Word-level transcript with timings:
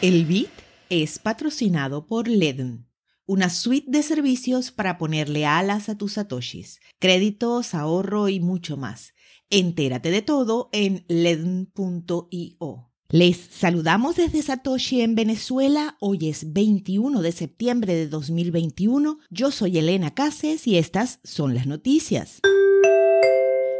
El 0.00 0.26
BIT 0.26 0.50
es 0.90 1.18
patrocinado 1.18 2.06
por 2.06 2.28
Ledn, 2.28 2.86
una 3.26 3.50
suite 3.50 3.90
de 3.90 4.04
servicios 4.04 4.70
para 4.70 4.96
ponerle 4.96 5.44
alas 5.44 5.88
a 5.88 5.98
tus 5.98 6.12
satoshis, 6.12 6.78
créditos, 7.00 7.74
ahorro 7.74 8.28
y 8.28 8.38
mucho 8.38 8.76
más. 8.76 9.12
Entérate 9.50 10.12
de 10.12 10.22
todo 10.22 10.68
en 10.70 11.04
ledn.io. 11.08 12.92
Les 13.08 13.36
saludamos 13.50 14.14
desde 14.14 14.40
Satoshi 14.40 15.00
en 15.00 15.16
Venezuela. 15.16 15.96
Hoy 15.98 16.28
es 16.28 16.52
21 16.52 17.20
de 17.20 17.32
septiembre 17.32 17.94
de 17.94 18.06
2021. 18.06 19.18
Yo 19.30 19.50
soy 19.50 19.78
Elena 19.78 20.14
Cases 20.14 20.68
y 20.68 20.78
estas 20.78 21.18
son 21.24 21.56
las 21.56 21.66
noticias. 21.66 22.40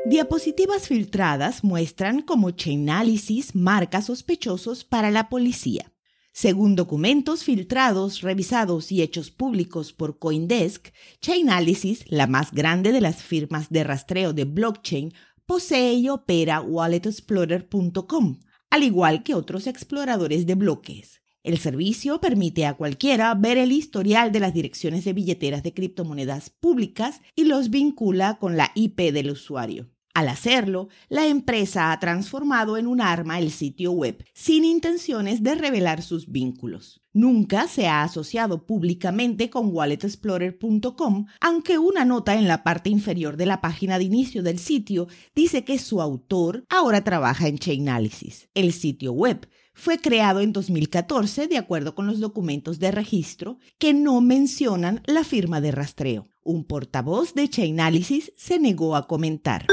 Diapositivas 0.04 0.88
filtradas 0.88 1.62
muestran 1.62 2.22
cómo 2.22 2.50
Chainalysis 2.50 3.54
marca 3.54 4.02
sospechosos 4.02 4.82
para 4.84 5.12
la 5.12 5.28
policía. 5.28 5.92
Según 6.32 6.76
documentos 6.76 7.42
filtrados, 7.42 8.20
revisados 8.20 8.92
y 8.92 9.02
hechos 9.02 9.30
públicos 9.30 9.92
por 9.92 10.18
Coindesk, 10.18 10.88
Chainalysis, 11.20 12.04
la 12.08 12.26
más 12.26 12.52
grande 12.52 12.92
de 12.92 13.00
las 13.00 13.22
firmas 13.22 13.70
de 13.70 13.82
rastreo 13.84 14.32
de 14.32 14.44
blockchain, 14.44 15.12
posee 15.46 15.94
y 15.94 16.08
opera 16.08 16.60
walletexplorer.com, 16.60 18.40
al 18.70 18.82
igual 18.82 19.22
que 19.22 19.34
otros 19.34 19.66
exploradores 19.66 20.46
de 20.46 20.54
bloques. 20.54 21.22
El 21.42 21.58
servicio 21.58 22.20
permite 22.20 22.66
a 22.66 22.74
cualquiera 22.74 23.34
ver 23.34 23.56
el 23.56 23.72
historial 23.72 24.32
de 24.32 24.40
las 24.40 24.52
direcciones 24.52 25.04
de 25.04 25.14
billeteras 25.14 25.62
de 25.62 25.72
criptomonedas 25.72 26.50
públicas 26.50 27.20
y 27.34 27.44
los 27.44 27.70
vincula 27.70 28.38
con 28.38 28.56
la 28.56 28.70
IP 28.74 29.12
del 29.12 29.30
usuario. 29.30 29.88
Al 30.18 30.26
hacerlo, 30.26 30.88
la 31.08 31.28
empresa 31.28 31.92
ha 31.92 32.00
transformado 32.00 32.76
en 32.76 32.88
un 32.88 33.00
arma 33.00 33.38
el 33.38 33.52
sitio 33.52 33.92
web, 33.92 34.24
sin 34.34 34.64
intenciones 34.64 35.44
de 35.44 35.54
revelar 35.54 36.02
sus 36.02 36.28
vínculos. 36.28 37.00
Nunca 37.12 37.68
se 37.68 37.86
ha 37.86 38.02
asociado 38.02 38.66
públicamente 38.66 39.48
con 39.48 39.72
walletexplorer.com, 39.72 41.26
aunque 41.40 41.78
una 41.78 42.04
nota 42.04 42.34
en 42.34 42.48
la 42.48 42.64
parte 42.64 42.90
inferior 42.90 43.36
de 43.36 43.46
la 43.46 43.60
página 43.60 43.96
de 43.96 44.06
inicio 44.06 44.42
del 44.42 44.58
sitio 44.58 45.06
dice 45.36 45.62
que 45.62 45.78
su 45.78 46.02
autor 46.02 46.64
ahora 46.68 47.04
trabaja 47.04 47.46
en 47.46 47.58
Chainalysis. 47.58 48.48
El 48.54 48.72
sitio 48.72 49.12
web 49.12 49.48
fue 49.72 49.98
creado 49.98 50.40
en 50.40 50.52
2014 50.52 51.46
de 51.46 51.58
acuerdo 51.58 51.94
con 51.94 52.08
los 52.08 52.18
documentos 52.18 52.80
de 52.80 52.90
registro 52.90 53.60
que 53.78 53.94
no 53.94 54.20
mencionan 54.20 55.00
la 55.06 55.22
firma 55.22 55.60
de 55.60 55.70
rastreo. 55.70 56.26
Un 56.42 56.64
portavoz 56.64 57.34
de 57.34 57.48
Chainalysis 57.48 58.32
se 58.36 58.58
negó 58.58 58.96
a 58.96 59.06
comentar. 59.06 59.66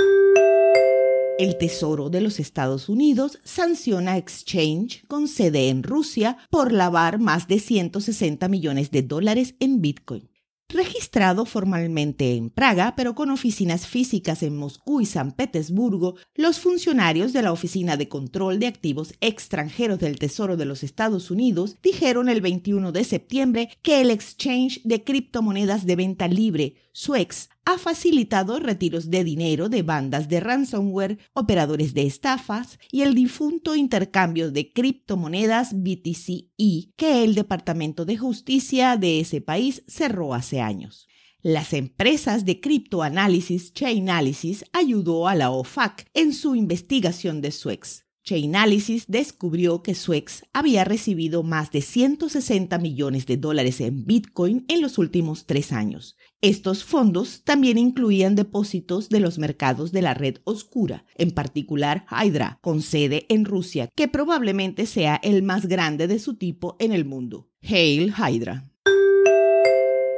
El 1.38 1.58
Tesoro 1.58 2.10
de 2.10 2.22
los 2.22 2.40
Estados 2.40 2.88
Unidos 2.88 3.40
sanciona 3.44 4.18
Exchange 4.18 5.06
con 5.08 5.28
sede 5.28 5.68
en 5.68 5.84
Rusia 5.84 6.38
por 6.50 6.72
lavar 6.72 7.20
más 7.20 7.50
de 7.50 7.60
160 7.60 8.48
millones 8.48 8.90
de 8.90 9.04
dólares 9.04 9.56
en 9.60 9.82
Bitcoin. 9.82 10.30
Registrado 10.70 11.46
formalmente 11.46 12.36
en 12.36 12.50
Praga, 12.50 12.94
pero 12.96 13.16
con 13.16 13.32
oficinas 13.32 13.86
físicas 13.86 14.44
en 14.44 14.56
Moscú 14.56 15.02
y 15.02 15.06
San 15.06 15.34
Petersburgo, 15.34 16.16
los 16.36 16.60
funcionarios 16.60 17.34
de 17.34 17.42
la 17.42 17.52
Oficina 17.52 17.98
de 17.98 18.08
Control 18.08 18.58
de 18.58 18.68
Activos 18.68 19.14
Extranjeros 19.20 20.00
del 20.00 20.18
Tesoro 20.18 20.56
de 20.56 20.66
los 20.66 20.84
Estados 20.84 21.32
Unidos 21.32 21.76
dijeron 21.84 22.30
el 22.30 22.40
21 22.40 22.94
de 22.94 23.04
septiembre 23.04 23.70
que 23.82 24.00
el 24.00 24.10
exchange 24.10 24.82
de 24.86 25.04
criptomonedas 25.04 25.86
de 25.86 25.98
venta 25.98 26.30
libre, 26.30 26.76
SUEX, 26.94 27.50
ha 27.66 27.78
facilitado 27.78 28.60
retiros 28.60 29.10
de 29.10 29.24
dinero 29.24 29.70
de 29.70 29.82
bandas 29.82 30.30
de 30.30 30.40
ransomware, 30.40 31.18
operadores 31.34 31.94
de 31.94 32.06
estafas 32.06 32.80
y 32.92 33.02
el 33.02 33.16
difunto 33.16 33.76
intercambio 33.76 34.52
de 34.52 34.72
criptomonedas 34.72 35.74
BTC-E 35.74 36.94
que 36.96 37.24
el 37.24 37.36
Departamento 37.36 38.06
de 38.06 38.18
Justicia 38.18 38.98
de 38.98 39.20
ese 39.20 39.42
país 39.42 39.84
cerró 39.88 40.34
hace 40.34 40.62
años. 40.62 41.08
Las 41.42 41.74
empresas 41.74 42.46
de 42.46 42.60
criptoanálisis 42.60 43.74
Chainalysis 43.74 44.66
ayudó 44.72 45.28
a 45.28 45.36
la 45.36 45.52
OFAC 45.52 46.10
en 46.14 46.34
su 46.34 46.56
investigación 46.56 47.42
de 47.42 47.52
SUEX. 47.52 48.05
Chainalysis 48.26 49.06
descubrió 49.08 49.84
que 49.84 49.94
Suex 49.94 50.46
había 50.52 50.84
recibido 50.84 51.44
más 51.44 51.72
de 51.72 51.82
160 51.82 52.76
millones 52.80 53.28
de 53.28 53.38
dólares 53.38 53.80
en 53.82 54.04
Bitcoin 54.06 54.66
en 54.68 54.82
los 54.82 54.98
últimos 54.98 55.46
tres 55.46 55.72
años. 55.72 56.18
Estos 56.42 56.84
fondos 56.84 57.44
también 57.44 57.78
incluían 57.78 58.34
depósitos 58.34 59.10
de 59.10 59.20
los 59.20 59.38
mercados 59.38 59.92
de 59.92 60.02
la 60.02 60.16
red 60.16 60.38
oscura, 60.44 61.06
en 61.16 61.30
particular 61.30 62.08
Hydra, 62.10 62.58
con 62.62 62.82
sede 62.82 63.28
en 63.30 63.46
Rusia, 63.46 63.90
que 63.96 64.08
probablemente 64.08 64.88
sea 64.88 65.18
el 65.22 65.44
más 65.44 65.68
grande 65.68 66.08
de 66.08 66.18
su 66.18 66.36
tipo 66.36 66.78
en 66.80 66.94
el 66.94 67.06
mundo. 67.06 67.52
Hail 67.62 68.12
Hydra. 68.12 68.72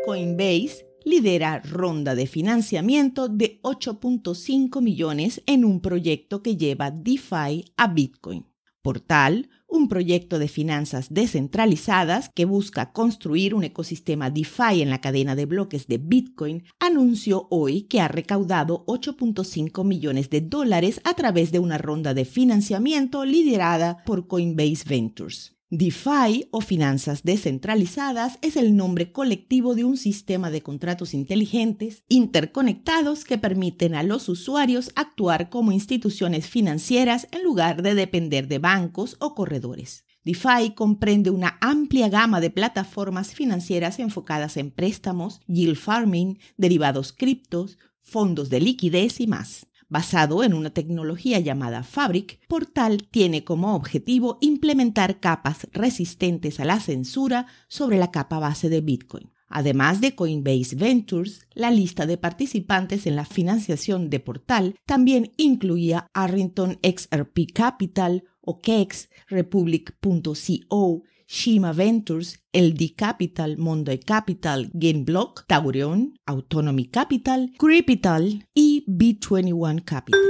Coinbase 0.05 0.85
lidera 1.07 1.59
ronda 1.59 2.15
de 2.15 2.27
financiamiento 2.27 3.29
de 3.29 3.61
8.5 3.63 4.81
millones 4.81 5.41
en 5.45 5.63
un 5.63 5.79
proyecto 5.79 6.43
que 6.43 6.57
lleva 6.57 6.91
DeFi 6.91 7.63
a 7.77 7.87
Bitcoin. 7.87 8.45
Portal, 8.81 9.49
un 9.67 9.87
proyecto 9.87 10.37
de 10.37 10.47
finanzas 10.47 11.07
descentralizadas 11.09 12.29
que 12.29 12.45
busca 12.45 12.91
construir 12.91 13.53
un 13.53 13.63
ecosistema 13.63 14.29
DeFi 14.29 14.81
en 14.81 14.89
la 14.89 15.01
cadena 15.01 15.35
de 15.35 15.45
bloques 15.45 15.87
de 15.87 15.97
Bitcoin, 15.97 16.63
anunció 16.79 17.47
hoy 17.51 17.83
que 17.83 18.01
ha 18.01 18.07
recaudado 18.07 18.85
8.5 18.85 19.85
millones 19.85 20.29
de 20.29 20.41
dólares 20.41 21.01
a 21.03 21.13
través 21.13 21.51
de 21.51 21.59
una 21.59 21.77
ronda 21.77 22.13
de 22.13 22.25
financiamiento 22.25 23.25
liderada 23.25 24.03
por 24.05 24.27
Coinbase 24.27 24.83
Ventures. 24.87 25.56
DeFi 25.69 26.47
o 26.51 26.61
finanzas 26.61 27.23
descentralizadas 27.23 28.39
es 28.41 28.55
el 28.55 28.77
nombre 28.77 29.11
colectivo 29.11 29.75
de 29.75 29.83
un 29.83 29.97
sistema 29.97 30.49
de 30.49 30.61
contratos 30.61 31.13
inteligentes 31.13 32.05
interconectados 32.07 33.25
que 33.25 33.37
permiten 33.37 33.93
a 33.93 34.03
los 34.03 34.29
usuarios 34.29 34.93
actuar 34.95 35.49
como 35.49 35.73
instituciones 35.73 36.47
financieras 36.47 37.27
en 37.33 37.43
lugar 37.43 37.81
de 37.81 37.95
depender 37.95 38.47
de 38.47 38.59
bancos 38.59 39.17
o 39.19 39.35
corredores. 39.35 40.05
DeFi 40.23 40.73
comprende 40.73 41.31
una 41.31 41.57
amplia 41.59 42.07
gama 42.07 42.39
de 42.39 42.49
plataformas 42.49 43.33
financieras 43.33 43.99
enfocadas 43.99 44.55
en 44.55 44.71
préstamos, 44.71 45.41
yield 45.47 45.75
farming, 45.75 46.39
derivados 46.55 47.11
criptos, 47.11 47.77
fondos 48.01 48.49
de 48.49 48.61
liquidez 48.61 49.19
y 49.19 49.27
más. 49.27 49.67
Basado 49.89 50.43
en 50.43 50.53
una 50.53 50.71
tecnología 50.71 51.39
llamada 51.39 51.81
Fabric, 51.83 52.45
Portal 52.49 53.07
tiene 53.09 53.45
como 53.45 53.73
objetivo 53.73 54.37
implementar 54.41 55.21
capas 55.21 55.67
resistentes 55.71 56.59
a 56.59 56.65
la 56.65 56.81
censura 56.81 57.47
sobre 57.69 57.97
la 57.97 58.11
capa 58.11 58.37
base 58.37 58.67
de 58.67 58.81
Bitcoin. 58.81 59.31
Además 59.47 60.01
de 60.01 60.13
Coinbase 60.13 60.75
Ventures, 60.75 61.47
la 61.53 61.71
lista 61.71 62.05
de 62.05 62.17
participantes 62.17 63.07
en 63.07 63.15
la 63.15 63.23
financiación 63.23 64.09
de 64.09 64.19
Portal 64.19 64.75
también 64.85 65.31
incluía 65.37 66.09
Arrington 66.13 66.79
XRP 66.83 67.53
Capital, 67.53 68.25
OKEx, 68.41 69.09
Republic.co, 69.27 71.03
Shima 71.29 71.73
Ventures, 71.73 72.39
LD 72.53 72.95
Capital, 72.95 73.57
Monday 73.57 73.97
Capital, 73.97 74.69
Gameblock, 74.73 75.45
Taurion, 75.45 76.13
Autonomy 76.25 76.85
Capital, 76.85 77.51
Creepital 77.59 78.47
y 78.55 78.85
B21 78.87 79.83
Capital. 79.83 80.21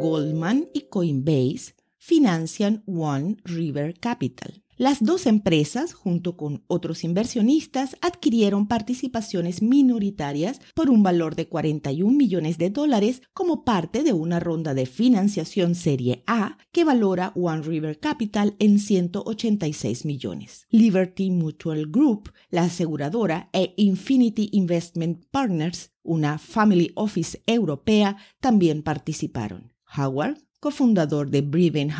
Goldman 0.00 0.68
y 0.72 0.82
Coinbase 0.88 1.74
financian 1.98 2.84
One 2.86 3.36
River 3.44 3.94
Capital. 3.98 4.62
Las 4.78 5.02
dos 5.02 5.26
empresas, 5.26 5.92
junto 5.92 6.36
con 6.36 6.62
otros 6.68 7.02
inversionistas, 7.02 7.96
adquirieron 8.00 8.68
participaciones 8.68 9.60
minoritarias 9.60 10.60
por 10.76 10.88
un 10.88 11.02
valor 11.02 11.34
de 11.34 11.48
41 11.48 12.16
millones 12.16 12.58
de 12.58 12.70
dólares 12.70 13.22
como 13.34 13.64
parte 13.64 14.04
de 14.04 14.12
una 14.12 14.38
ronda 14.38 14.74
de 14.74 14.86
financiación 14.86 15.74
Serie 15.74 16.22
A 16.28 16.58
que 16.70 16.84
valora 16.84 17.32
One 17.34 17.62
River 17.62 17.98
Capital 17.98 18.54
en 18.60 18.78
186 18.78 20.04
millones. 20.04 20.68
Liberty 20.70 21.32
Mutual 21.32 21.88
Group, 21.90 22.32
la 22.48 22.62
aseguradora, 22.62 23.50
e 23.52 23.74
Infinity 23.78 24.48
Investment 24.52 25.24
Partners, 25.32 25.90
una 26.04 26.38
family 26.38 26.92
office 26.94 27.42
europea, 27.46 28.16
también 28.38 28.84
participaron. 28.84 29.72
Howard 29.96 30.47
cofundador 30.60 31.30
de 31.30 31.40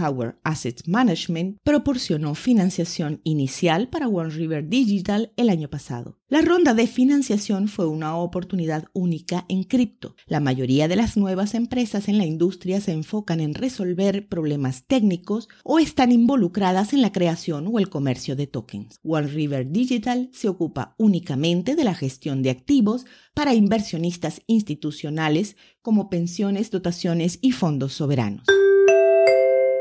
Howard 0.01 0.39
Asset 0.43 0.87
Management, 0.87 1.59
proporcionó 1.63 2.35
financiación 2.35 3.21
inicial 3.25 3.89
para 3.89 4.09
One 4.09 4.31
River 4.31 4.69
Digital 4.69 5.33
el 5.37 5.49
año 5.49 5.69
pasado. 5.69 6.19
La 6.31 6.43
ronda 6.43 6.75
de 6.75 6.87
financiación 6.87 7.69
fue 7.69 7.87
una 7.87 8.15
oportunidad 8.17 8.85
única 8.93 9.47
en 9.49 9.65
cripto. 9.65 10.15
La 10.27 10.41
mayoría 10.41 10.87
de 10.87 10.97
las 10.97 11.17
nuevas 11.17 11.55
empresas 11.55 12.07
en 12.07 12.19
la 12.19 12.27
industria 12.27 12.83
se 12.83 12.93
enfocan 12.93 13.41
en 13.41 13.55
resolver 13.55 14.29
problemas 14.29 14.85
técnicos 14.87 15.49
o 15.65 15.79
están 15.79 16.13
involucradas 16.13 16.93
en 16.93 17.01
la 17.01 17.13
creación 17.13 17.67
o 17.73 17.79
el 17.79 17.89
comercio 17.89 18.37
de 18.37 18.47
tokens. 18.47 19.01
One 19.03 19.29
River 19.29 19.71
Digital 19.71 20.29
se 20.35 20.49
ocupa 20.49 20.95
únicamente 20.99 21.77
de 21.77 21.85
la 21.85 21.95
gestión 21.95 22.43
de 22.43 22.51
activos 22.51 23.07
para 23.33 23.55
inversionistas 23.55 24.43
institucionales 24.47 25.57
como 25.83 26.11
pensiones, 26.11 26.71
dotaciones 26.71 27.39
y 27.43 27.53
fondos 27.53 27.95
soberanos. 27.95 28.45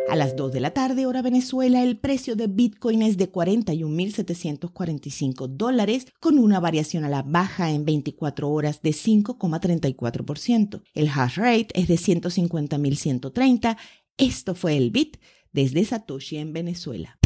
A 0.09 0.15
las 0.15 0.37
2 0.37 0.53
de 0.53 0.61
la 0.61 0.71
tarde, 0.71 1.05
hora 1.05 1.21
Venezuela, 1.21 1.83
el 1.83 1.97
precio 1.97 2.37
de 2.37 2.47
Bitcoin 2.47 3.01
es 3.01 3.17
de 3.17 3.29
41.745 3.29 5.47
dólares, 5.47 6.07
con 6.21 6.39
una 6.39 6.61
variación 6.61 7.03
a 7.03 7.09
la 7.09 7.23
baja 7.23 7.71
en 7.71 7.83
24 7.83 8.49
horas 8.49 8.81
de 8.81 8.91
5,34%. 8.91 10.81
El 10.93 11.09
hash 11.09 11.35
rate 11.35 11.67
es 11.73 11.89
de 11.89 11.95
150.130. 11.95 13.75
Esto 14.17 14.55
fue 14.55 14.77
el 14.77 14.91
Bit 14.91 15.17
desde 15.51 15.83
Satoshi 15.83 16.37
en 16.37 16.53
Venezuela. 16.53 17.19